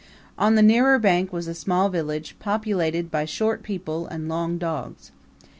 [0.35, 5.11] On the nearer bank was a small village populated by short people and long dogs.